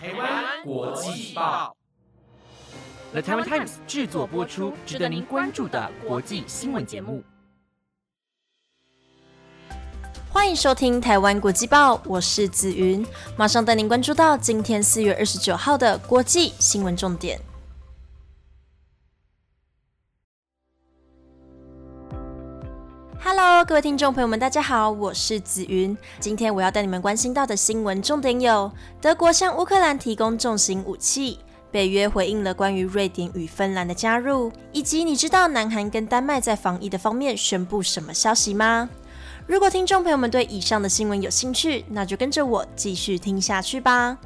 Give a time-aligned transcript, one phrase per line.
[0.00, 1.76] 台湾国际报
[3.10, 7.20] ，The Taiwan Times 制作播出，值得您关注的国际新闻节目。
[10.30, 13.04] 欢迎收听台湾国际报，我是子云，
[13.36, 17.40] 马上带您关注到今天四月二十九号的国际新闻重点。
[23.20, 25.96] Hello，各位听众朋友们，大家好，我是紫云。
[26.20, 31.36] 今天我要带你们关心到的新闻重点有：德国向乌克兰提供重型武器；
[31.72, 38.88] 北约回应了关于瑞典与芬兰的加入；以及你知道南韩跟丹麦在防疫的方面宣布什么消息吗？
[39.48, 44.16] 如果听众朋友们对以上的新闻有兴趣，那就跟着我继续听下去吧。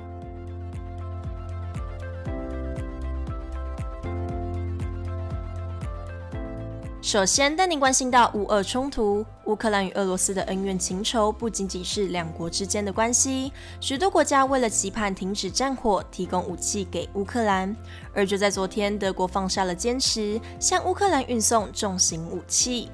[7.12, 17.76] 首先带您关心到乌俄冲突，乌克兰与俄罗斯的恩怨情仇不仅仅是两国之间的关系，许多国家为了期盼停止战火，提供武器给乌克兰。
[18.14, 22.88] 而就在昨天，德国放下了坚持，向乌克兰运送重型武器。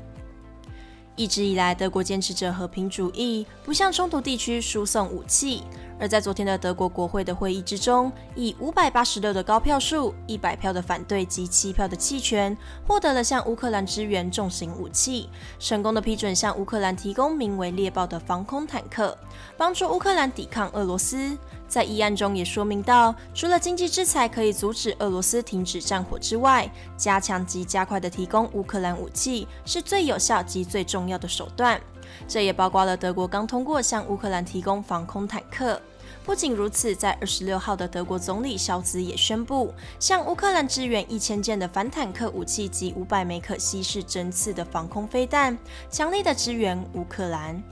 [1.15, 5.63] 一直以来，德国坚持着和平主义，不向冲突地区输送武器。
[5.99, 19.17] 而在昨天的德国国会的会议之中，以五百八十六的高票数、一百票的反对及七票的弃权，获得了向乌克兰支援重型武器，成功的批准向乌克兰提供名为猎豹的防空坦克，
[19.57, 21.37] 帮助乌克兰抵抗俄罗斯。
[21.67, 31.79] 在议案中也说明到，除了经济制裁可以阻止俄罗斯停止战火之外，加强及加快的提供乌克兰武器是最有效及最重要的手段。
[32.27, 35.81] 这也包括了德国刚通过向乌克兰提供防空坦克。
[36.25, 45.57] 不仅如此，在二十六号的德国总理肖兹也宣布向乌克兰支援一千件的反坦克武器及五百枚可稀释针刺的防空飞弹，
[45.91, 47.63] 强力的支援乌克兰。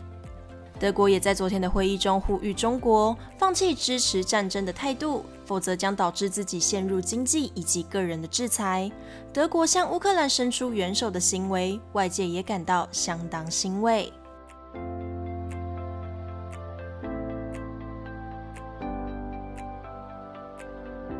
[0.79, 8.91] 德国也在昨天的会议中呼吁中国放弃支持战争的态度，否则将导致自己陷入经济以及个人的制裁。
[9.33, 14.13] 德国向乌克兰伸出援手的行为，外界也感到相当欣慰。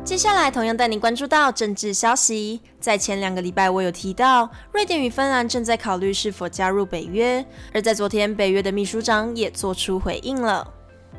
[0.07, 2.61] 接下来，同样带您关注到政治消息。
[2.79, 7.45] 在前两个礼拜，我有提到，瑞典与芬兰正在考虑是否加入北约。
[7.73, 10.65] 而在昨天，北约的秘书长也做出回应了。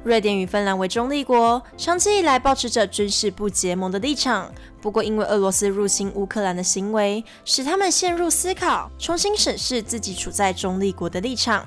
[0.04, 4.50] 瑞典与芬兰为中立国，长期以来保持着军事不结盟的立场。
[4.80, 11.66] 不过，因为俄罗斯入侵乌克兰的行为，使他们陷入思考，重新审视自己处在中立国的立场。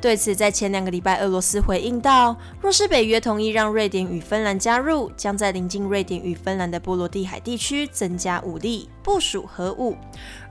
[0.00, 9.96] 对此，在前两个礼拜，俄罗斯回应道：若是北约同意让瑞典与芬兰加入，将在临近瑞典与芬兰的波罗的海地区增加武力，部署核武。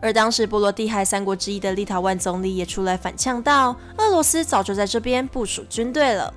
[0.01, 6.33] 而当时波罗的海三国之一的立陶宛总理也出来反呛道：俄罗斯早就在这边部署军队了。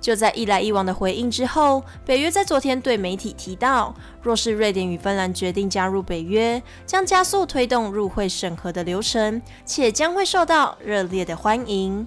[0.00, 12.06] 就在一来一往的回应之后，北约在昨天对媒体提到，若是瑞典与芬兰决定加入北约，将加速推动入会审核的流程，且将会受到热烈的欢迎。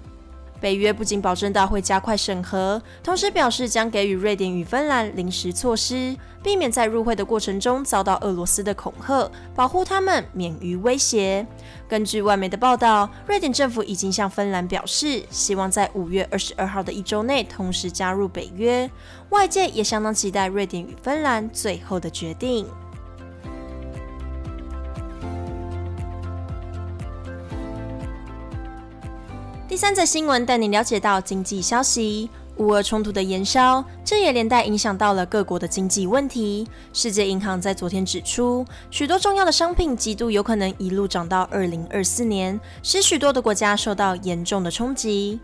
[0.60, 11.46] 北约不仅保证到会加快审核，同时表示将给予瑞典与芬兰临时措施，避免在入会的过程中遭到俄罗斯的恐吓，保护他们免于威胁。
[11.88, 18.88] 根据外媒的报道，瑞典政府已经向芬兰表示，希望在五月二十二号的一周内同时加入北约。
[19.30, 22.66] 外界也相当期待瑞典与芬兰最后的决定。
[29.70, 36.66] 第三则新闻带你了解到经济消息，乌俄冲突的延烧，这也连带影响到了各国的经济问题。
[36.92, 45.38] 世界银行在昨天指出，许多重要的商品极度有可能一路涨到二零二四年，使许多的国家受到严重的冲击。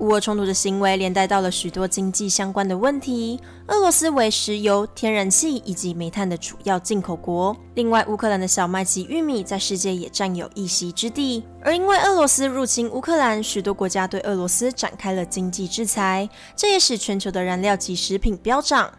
[0.00, 3.38] 乌俄冲突的行为连带到了许多经济相关的问题。
[3.66, 11.44] 俄罗斯为石油、天然气以及煤炭的主要进口国，另外乌克兰的小麦及玉米在世界也占有一席之地。
[11.62, 18.90] 而因为俄罗斯入侵乌克兰，许多国家对俄罗斯展开了经济制裁，这也使全球的燃料及食品飙涨。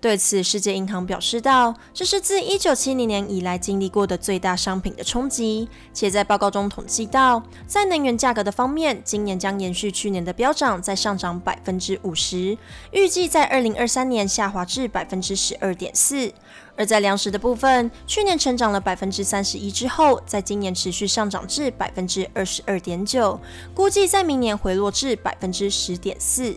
[0.00, 12.56] 对此，世界银行表示道：“这是自一九七零年以来经历过的最大商品的冲击。”且在报告中统计到，在能源价格的方面，今年将延续去年的飙涨，再上涨百分之五十，
[12.92, 16.32] 预计在二零二三年下滑至百分之十二点四。
[16.76, 23.40] 而在粮食的部分，去年成长了百分之三十一之后，在今年持续上涨至百分之二十二点九，
[23.74, 26.56] 估计在明年回落至百分之十点四。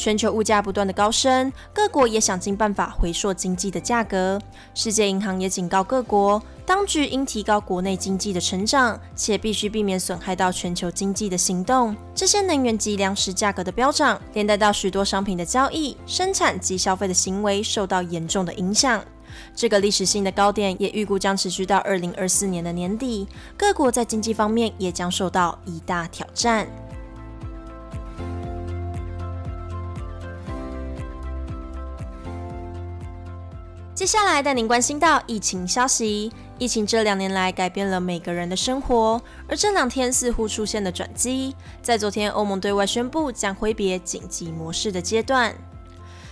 [0.00, 4.40] 全球物价不断的高升，各国也想尽办法回溯经济的价格。
[4.72, 11.94] 世界银行也警告各国，当局应提高国内经济的成长，且必须避免损害到全球经济的行动。
[12.14, 19.04] 这些能源及粮食价格的飙涨，连带到许多商品的交易、生产及消费的行为受到严重的影响。
[19.54, 26.66] 这个历史性的高点也预估将持续到二零二四年的年底，各国在经济方面也将受到一大挑战。
[34.00, 36.32] 接下来带您关心到疫情消息。
[36.58, 41.54] 疫情这两年来改变了每个人的生活，而这两天似乎出现了转机。
[41.82, 45.54] 在昨天，欧盟对外宣布将挥别紧急模式的阶段。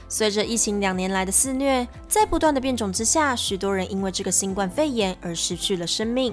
[0.09, 6.33] 随着疫情两年来的肆虐，在不断的变种之下，许多人因为这个新冠肺炎而失去了生命。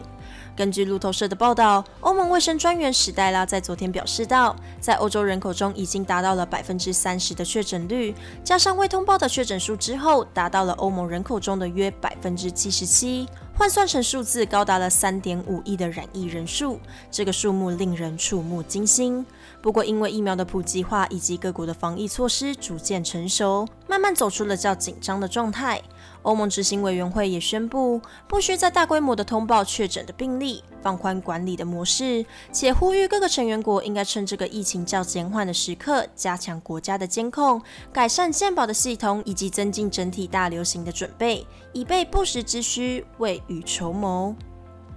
[0.56, 16.80] 根据路透社的报道，欧盟卫生专员史黛拉在昨天表示到，在欧洲人口中已经达到了百分之三十的确诊率，加上未通报的确诊数之后，达到了欧盟人口中的约百分之七十七，换算成数字高达了三点五亿的染疫人数，
[17.12, 19.26] 这个数目令人触目惊心。
[19.66, 25.82] 不过，因为疫苗的普及化以及各国的防疫措施逐渐成熟，慢慢走出了较紧张的状态。
[26.22, 37.60] 欧盟执行委员会也宣布，不需再大规模的通报确诊的病例，放宽管理的模式，且呼吁各个成员国应该趁这个疫情较减缓的时刻，加强国家的监控，
[37.92, 44.36] 改善健保的系统，以及增进整体大流行的准备，以备不时之需，未雨绸缪。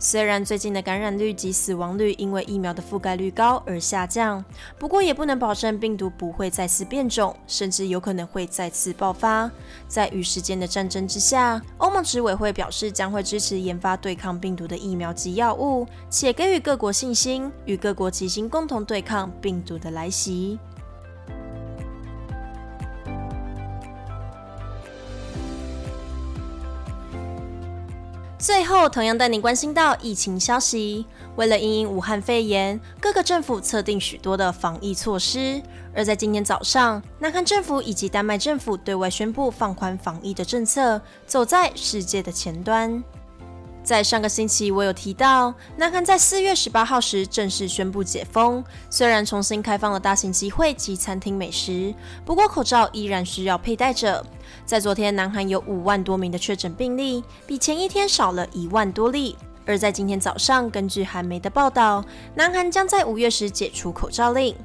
[0.01, 4.45] 虽然最近的感染率及死亡率因为疫苗的覆盖率高而下降，
[4.79, 9.51] 不过也不能保证病毒不会再次变种，甚至有可能会再次爆发。
[9.89, 20.61] 在与时间的战争之下，欧盟执委会表示将会支持研发对抗病毒的疫苗及药物，且给予各国信心，与各国齐心共同对抗病毒的来袭。
[28.49, 31.05] 最后，同样带您关心到疫情消息。
[31.37, 35.61] 为了因应武汉肺炎，各个政府测定许多的防疫措施。
[35.95, 43.05] 而在今天早上，南韩政府以及丹麦政府对外宣布放宽防疫的政策，走在世界的前端。
[43.89, 54.23] 在上个星期，我有提到，南韩在四月十八号时正式宣布解封，虽然重新开放了大型集会及餐厅美食，不过口罩依然需要佩戴着。
[54.67, 59.35] 在昨天，南韩有五万多名的确诊病例，比前一天少了一万多例。
[59.69, 62.03] 而在今天早上，根据韩媒的报道，
[62.35, 64.57] 南韩将在五月时解除口罩令。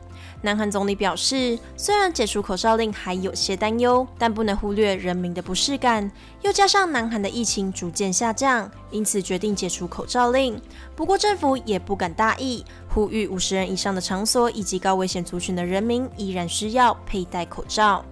[0.42, 6.10] 南韩总理表示，虽然解除口罩令还有些担忧，但不能忽略人民的不适感。
[6.42, 10.58] 又加上南韩的疫情逐渐下降，因此决定解除口罩令。
[10.96, 18.06] 不过政府也不敢大意，呼吁五十人以上的场所以及高危险族群的人民依然需要佩戴口罩。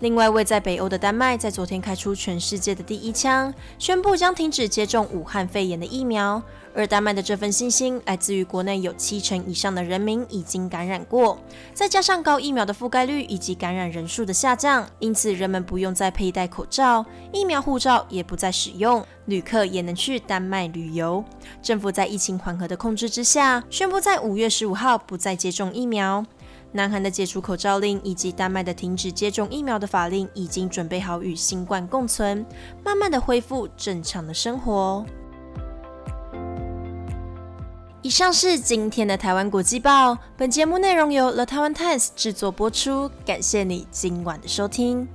[0.00, 6.40] 另外，位在北欧的丹麦在昨天开出全世界的第一枪，宣布将停止接种武汉肺炎的疫苗。
[6.72, 11.36] 而丹麦的这份信心来自于国内有七成以上的人民已经感染过，
[11.74, 21.24] 再加上高疫苗的覆盖率以及感染人数的下降，因此人们不用再佩戴口罩，疫苗护照也不再使用，旅客也能去丹麦旅游。
[21.60, 26.24] 政府在疫情缓和的控制之下，宣布在五月十五号不再接种疫苗。
[26.78, 32.46] 南韩的解除口罩令以及丹麦的停止接种疫苗的法令，已经准备好与新冠共存，
[32.84, 35.04] 慢慢的恢复正常的生活。
[38.00, 45.08] 以上是今天的台湾国际报，本节目内容由 The Taiwan Times 制作播出，感谢你今晚的收听。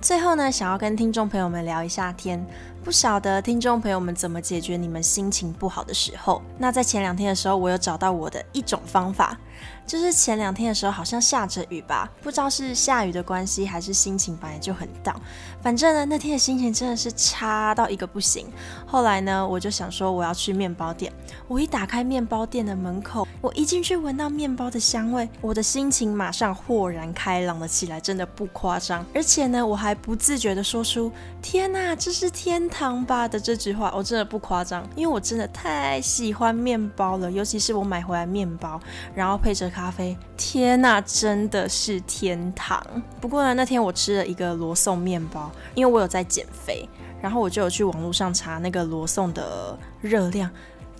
[0.00, 2.44] 最后呢，想要跟听众朋友们聊一下天。
[2.82, 6.40] 不晓得听众朋友们怎么解决你们心情不好的时候？
[6.58, 9.38] 那在前两天的时候，我有找到我的一种方法，
[9.86, 15.16] 就是前两天的时候好像下着雨吧，不知道是下雨的关系还是心情本来就很 down，
[15.62, 18.46] 反正呢那天的心情真的是差到一个不行。
[18.86, 21.12] 后来呢，我就想说我要去面包店，
[21.46, 29.04] 我一打开面包店的门口，我一进去闻到面包的香味，我的心情马上豁然开朗了起来，真的不夸张。
[29.14, 31.12] 而且呢，我还不自觉的说出
[31.42, 38.80] ：“天哪，这是天！”堂吧的这句话，我真的不夸张，因为我真的太喜欢面包了，尤其是我买回来面包，
[39.12, 42.80] 然后配配着咖啡，天呐，真的是天堂。
[43.20, 46.88] 不过呢，那天我吃了一个罗宋面包，因为我有在减肥，
[47.20, 50.48] 然后我就有去网络上查那个罗宋的热量，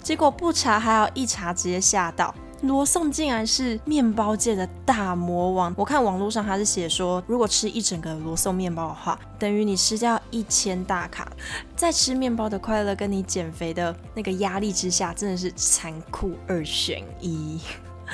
[0.02, 2.34] 结果不查还要一查，直接吓到。
[2.62, 5.72] 罗宋竟然是面包界的大魔王！
[5.78, 11.30] 我看网络上他是写说，如果吃一整个罗宋面包的话，等于你吃掉一千大卡。
[11.76, 17.60] 在吃面包的快乐跟你减肥的那个压力之下，真的是残酷二选一。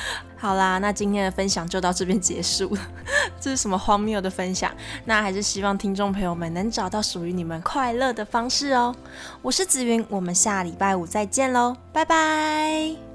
[0.37, 2.81] 好啦，那今天的分享就到这边结束了。
[3.41, 4.71] 这是什么荒谬的分享？
[5.05, 8.95] 那还是希望听众朋友们能找到属于你们快乐的方式哦。
[9.43, 13.06] 我是紫云，我们下礼拜五再见喽，拜拜。